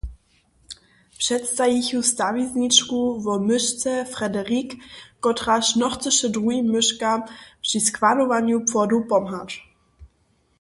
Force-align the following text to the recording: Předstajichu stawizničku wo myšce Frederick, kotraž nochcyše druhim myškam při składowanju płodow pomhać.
Předstajichu 1.19 1.99
stawizničku 2.11 2.99
wo 3.23 3.35
myšce 3.47 3.91
Frederick, 4.13 4.69
kotraž 5.23 5.65
nochcyše 5.81 6.27
druhim 6.35 6.65
myškam 6.73 7.19
při 7.61 7.79
składowanju 7.79 8.57
płodow 8.71 9.07
pomhać. 9.09 9.49